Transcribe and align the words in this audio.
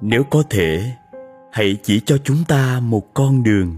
nếu 0.00 0.24
có 0.24 0.42
thể, 0.50 0.92
hãy 1.52 1.76
chỉ 1.82 2.00
cho 2.00 2.18
chúng 2.24 2.44
ta 2.48 2.80
một 2.80 3.14
con 3.14 3.42
đường. 3.42 3.76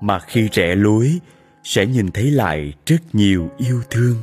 Mà 0.00 0.18
khi 0.18 0.48
rẽ 0.52 0.74
lối, 0.74 1.18
sẽ 1.64 1.86
nhìn 1.86 2.10
thấy 2.10 2.30
lại 2.30 2.72
rất 2.86 2.96
nhiều 3.12 3.48
yêu 3.56 3.82
thương. 3.90 4.16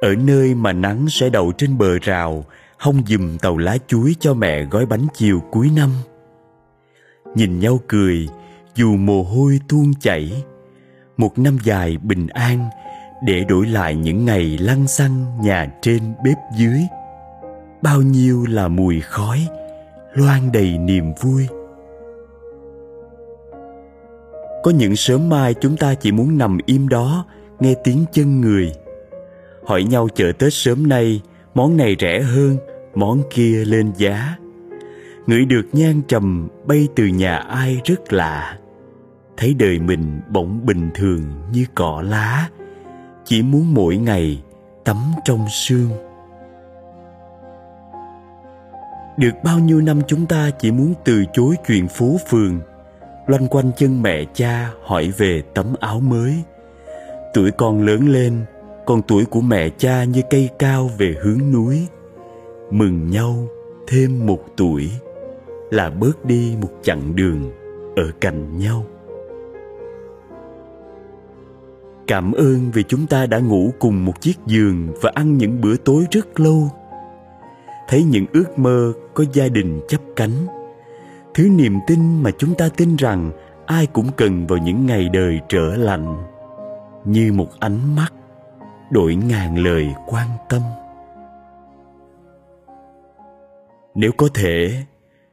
Ở 0.00 0.14
nơi 0.14 0.54
mà 0.54 0.72
nắng 0.72 1.06
sẽ 1.08 1.30
đậu 1.30 1.52
trên 1.52 1.78
bờ 1.78 1.98
rào, 1.98 2.44
hông 2.78 3.02
dùm 3.06 3.38
tàu 3.38 3.58
lá 3.58 3.76
chuối 3.86 4.14
cho 4.20 4.34
mẹ 4.34 4.64
gói 4.64 4.86
bánh 4.86 5.06
chiều 5.14 5.40
cuối 5.50 5.70
năm. 5.76 5.90
Nhìn 7.34 7.58
nhau 7.58 7.80
cười, 7.88 8.28
dù 8.74 8.96
mồ 8.96 9.22
hôi 9.22 9.60
tuôn 9.68 9.92
chảy, 10.00 10.44
một 11.16 11.38
năm 11.38 11.58
dài 11.62 11.96
bình 12.02 12.26
an 12.26 12.68
để 13.24 13.44
đổi 13.48 13.66
lại 13.66 13.94
những 13.94 14.24
ngày 14.24 14.58
lăn 14.60 14.88
xăng 14.88 15.40
nhà 15.40 15.72
trên 15.82 16.14
bếp 16.24 16.36
dưới 16.56 16.80
bao 17.82 18.02
nhiêu 18.02 18.44
là 18.48 18.68
mùi 18.68 19.00
khói 19.00 19.48
loan 20.14 20.52
đầy 20.52 20.78
niềm 20.78 21.12
vui. 21.20 21.48
Có 24.62 24.70
những 24.70 24.96
sớm 24.96 25.28
mai 25.28 25.54
chúng 25.54 25.76
ta 25.76 25.94
chỉ 25.94 26.12
muốn 26.12 26.38
nằm 26.38 26.58
im 26.66 26.88
đó, 26.88 27.26
nghe 27.60 27.74
tiếng 27.84 28.04
chân 28.12 28.40
người. 28.40 28.72
Hỏi 29.66 29.82
nhau 29.84 30.08
chợ 30.14 30.32
tết 30.38 30.54
sớm 30.54 30.88
nay, 30.88 31.20
món 31.54 31.76
này 31.76 31.96
rẻ 32.00 32.20
hơn, 32.20 32.56
món 32.94 33.22
kia 33.30 33.64
lên 33.64 33.92
giá. 33.96 34.36
Ngửi 35.26 35.44
được 35.44 35.66
nhang 35.72 36.02
trầm 36.08 36.48
bay 36.66 36.88
từ 36.96 37.06
nhà 37.06 37.36
ai 37.36 37.80
rất 37.84 38.12
lạ. 38.12 38.58
Thấy 39.36 39.54
đời 39.54 39.78
mình 39.78 40.20
bỗng 40.28 40.66
bình 40.66 40.90
thường 40.94 41.22
như 41.52 41.66
cỏ 41.74 42.02
lá. 42.06 42.48
Chỉ 43.24 43.42
muốn 43.42 43.74
mỗi 43.74 43.96
ngày 43.96 44.42
tắm 44.84 44.96
trong 45.24 45.46
sương 45.50 46.11
được 49.16 49.32
bao 49.44 49.58
nhiêu 49.58 49.80
năm 49.80 50.00
chúng 50.06 50.26
ta 50.26 50.50
chỉ 50.50 50.70
muốn 50.70 50.94
từ 51.04 51.24
chối 51.32 51.54
chuyện 51.66 51.88
phố 51.88 52.16
phường, 52.28 52.60
loanh 53.26 53.48
quanh 53.48 53.70
chân 53.76 54.02
mẹ 54.02 54.24
cha 54.34 54.70
hỏi 54.84 55.12
về 55.16 55.42
tấm 55.54 55.74
áo 55.80 56.00
mới. 56.00 56.34
Tuổi 57.34 57.50
con 57.50 57.82
lớn 57.82 58.08
lên 58.08 58.44
còn 58.86 59.02
tuổi 59.02 59.24
của 59.24 59.40
mẹ 59.40 59.68
cha 59.78 60.04
như 60.04 60.22
cây 60.30 60.48
cao 60.58 60.90
về 60.98 61.14
hướng 61.22 61.52
núi. 61.52 61.86
Mừng 62.70 63.10
nhau 63.10 63.46
thêm 63.86 64.26
một 64.26 64.44
tuổi 64.56 64.90
là 65.70 65.90
bớt 65.90 66.24
đi 66.24 66.56
một 66.62 66.70
chặng 66.82 67.16
đường 67.16 67.52
ở 67.96 68.10
cạnh 68.20 68.58
nhau. 68.58 68.86
Cảm 72.06 72.32
ơn 72.32 72.70
vì 72.74 72.82
chúng 72.88 73.06
ta 73.06 73.26
đã 73.26 73.38
ngủ 73.38 73.72
cùng 73.78 74.04
một 74.04 74.20
chiếc 74.20 74.38
giường 74.46 74.88
và 75.02 75.10
ăn 75.14 75.38
những 75.38 75.60
bữa 75.60 75.76
tối 75.76 76.04
rất 76.10 76.40
lâu 76.40 76.70
thấy 77.88 78.04
những 78.04 78.26
ước 78.32 78.58
mơ 78.58 78.92
có 79.14 79.24
gia 79.32 79.48
đình 79.48 79.80
chấp 79.88 80.00
cánh. 80.16 80.46
Thứ 81.34 81.48
niềm 81.48 81.78
tin 81.86 82.22
mà 82.22 82.30
chúng 82.38 82.54
ta 82.54 82.68
tin 82.76 82.96
rằng 82.96 83.30
ai 83.66 83.86
cũng 83.86 84.10
cần 84.16 84.46
vào 84.46 84.58
những 84.58 84.86
ngày 84.86 85.08
đời 85.08 85.40
trở 85.48 85.76
lạnh, 85.76 86.16
như 87.04 87.32
một 87.32 87.48
ánh 87.60 87.96
mắt 87.96 88.12
đổi 88.90 89.14
ngàn 89.14 89.58
lời 89.58 89.88
quan 90.06 90.28
tâm. 90.48 90.62
Nếu 93.94 94.12
có 94.16 94.28
thể, 94.34 94.84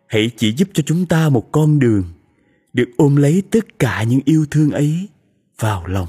hãy 0.07 0.31
chỉ 0.37 0.51
giúp 0.51 0.67
cho 0.73 0.83
chúng 0.85 1.05
ta 1.05 1.29
một 1.29 1.51
con 1.51 1.79
đường, 1.79 2.03
được 2.73 2.89
ôm 2.97 3.15
lấy 3.15 3.43
tất 3.51 3.79
cả 3.79 4.03
những 4.03 4.19
yêu 4.25 4.45
thương 4.51 4.71
ấy 4.71 5.09
vào 5.59 5.87
lòng. 5.87 6.07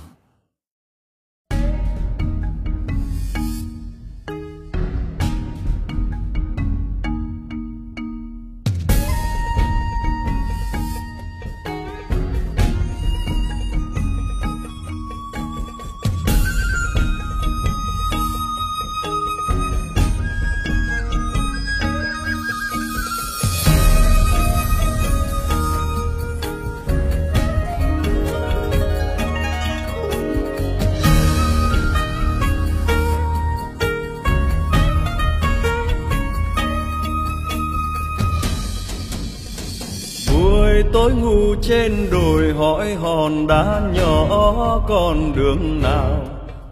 Tối 40.93 41.13
ngu 41.13 41.55
trên 41.63 42.11
đồi 42.11 42.53
hỏi 42.59 42.95
hòn 42.95 43.47
đá 43.47 43.81
nhỏ, 43.95 44.81
con 44.89 45.33
đường 45.37 45.83
nào, 45.83 46.25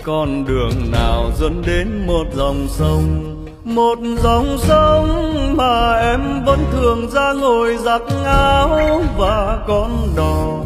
con 0.05 0.45
đường 0.45 0.91
nào 0.93 1.31
dẫn 1.37 1.63
đến 1.67 2.07
một 2.07 2.25
dòng 2.33 2.67
sông? 2.69 3.35
Một 3.65 3.99
dòng 4.23 4.59
sông 4.59 5.33
mà 5.57 5.93
em 5.93 6.45
vẫn 6.47 6.59
thường 6.73 7.11
ra 7.11 7.33
ngồi 7.33 7.77
giặt 7.77 8.03
áo 8.25 9.03
và 9.19 9.59
con 9.69 9.91
đò, 10.17 10.59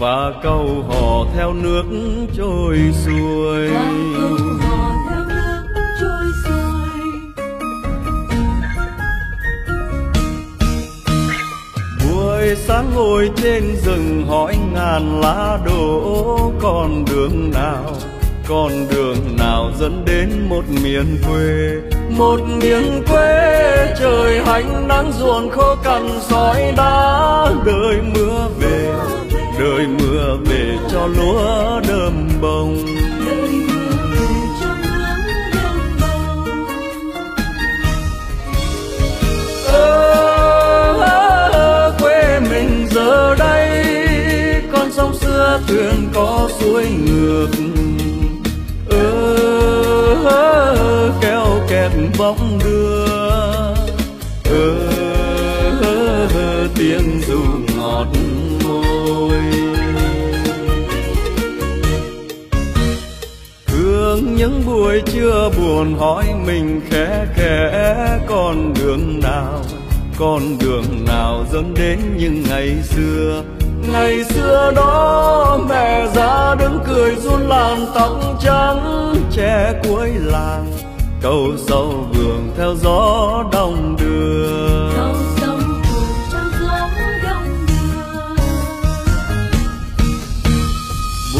và 0.00 0.32
câu 0.42 0.66
hò 0.88 1.24
theo 1.36 1.52
nước 1.52 1.84
trôi 2.36 2.78
xuôi. 3.04 3.70
Sáng 12.56 12.90
ngồi 12.94 13.30
trên 13.36 13.76
rừng 13.84 14.26
hỏi 14.28 14.56
ngàn 14.74 15.20
lá 15.20 15.58
đổ, 15.66 16.52
con 16.60 17.04
đường 17.04 17.50
nào, 17.50 17.96
con 18.48 18.72
đường 18.90 19.36
nào 19.38 19.70
dẫn 19.78 20.04
đến 20.06 20.48
một 20.48 20.64
miền 20.82 21.18
quê? 21.28 21.76
Một 22.10 22.40
miền 22.62 23.02
quê, 23.08 23.94
trời 24.00 24.40
hanh 24.44 24.88
nắng 24.88 25.12
ruộng 25.18 25.50
khô 25.50 25.76
cằn 25.84 26.08
sỏi 26.20 26.72
đá, 26.76 27.50
đời 27.66 27.96
mưa 28.14 28.48
về, 28.60 28.92
đời 29.60 29.86
mưa 29.86 30.36
về 30.44 30.76
cho 30.92 31.06
lúa 31.06 31.80
đơm 31.88 32.28
bông 32.40 32.97
thương 45.68 46.08
có 46.14 46.48
suối 46.60 46.86
ngược. 47.06 47.48
Ơ 48.90 49.34
keo 51.20 51.20
kéo 51.20 51.66
kẹt 51.68 51.90
bóng 52.18 52.58
đưa. 52.64 53.06
Ơ, 54.44 54.88
tiếng 56.76 57.20
dù 57.28 57.40
ngọt 57.76 58.06
môi. 58.64 59.38
Thương 63.66 64.36
những 64.36 64.62
buổi 64.66 65.02
trưa 65.06 65.50
buồn 65.56 65.94
hỏi 65.98 66.24
mình 66.46 66.80
khẽ 66.90 67.26
khẽ, 67.34 68.18
con 68.28 68.74
đường 68.74 69.20
nào, 69.20 69.64
con 70.18 70.42
đường 70.60 71.04
nào 71.06 71.44
dẫn 71.52 71.74
đến 71.74 71.98
những 72.18 72.42
ngày 72.48 72.76
xưa? 72.82 73.42
Ngày 73.92 74.24
xưa 74.24 74.72
đó 74.76 75.58
mẹ 75.68 76.06
ra 76.14 76.54
đứng 76.54 76.78
cười 76.86 77.14
run 77.14 77.48
làn 77.48 77.86
tóc 77.94 78.12
trắng 78.40 79.14
che 79.32 79.72
cuối 79.88 80.10
làng. 80.14 80.72
Câu 81.22 81.52
sâu 81.56 82.06
vườn 82.12 82.50
theo 82.56 82.74
gió 82.74 83.44
đông 83.52 83.96
đưa 84.00 84.88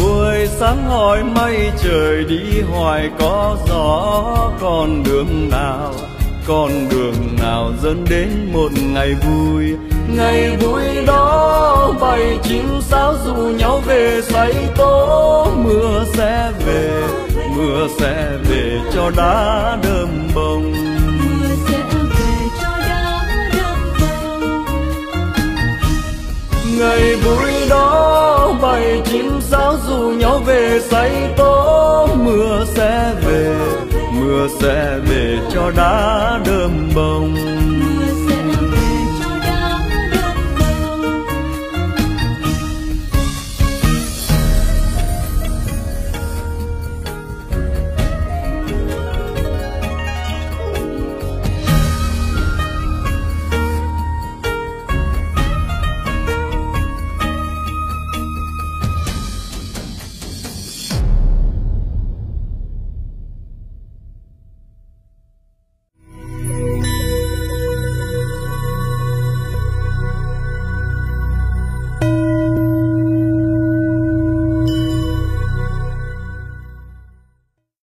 buổi 0.03 0.47
sáng 0.47 0.85
hỏi 0.89 1.25
mây 1.25 1.73
trời 1.83 2.25
đi 2.25 2.61
hoài 2.61 3.11
có 3.19 3.57
gió 3.69 4.23
con 4.61 5.03
đường 5.03 5.51
nào 5.51 5.93
con 6.47 6.71
đường 6.91 7.37
nào 7.43 7.73
dẫn 7.83 8.05
đến 8.11 8.29
một 8.53 8.69
ngày 8.93 9.15
vui 9.15 9.77
ngày 10.17 10.57
vui 10.57 11.07
đó 11.07 11.95
bầy 12.01 12.39
chim 12.43 12.81
sáo 12.81 13.15
dù 13.25 13.35
nhau 13.35 13.83
về 13.87 14.21
say 14.23 14.53
tố. 14.77 15.47
Mưa 15.57 16.05
sẽ 16.15 16.53
về 16.67 17.03
mưa 17.57 17.87
sẽ 17.99 18.31
về 18.49 18.81
cho 18.95 19.11
đá 19.17 19.77
đơm 19.83 20.09
bông 20.35 20.73
ngày 26.79 27.17
vui 27.17 27.69
đó 27.71 28.59
bầy 28.63 29.03
chim 29.05 29.41
sáo 29.41 29.75
dù 29.89 29.99
nhau 29.99 30.39
về 30.47 30.81
say 30.91 31.35
tố. 31.37 32.09
Mưa 32.17 32.65
sẽ 32.75 33.15
về 33.27 33.57
mưa 34.13 34.29
mưa 34.39 34.49
sẽ 34.61 34.99
về 35.09 35.39
cho 35.53 35.71
đá 35.77 36.41
đơm 36.47 36.91
bông 36.95 37.58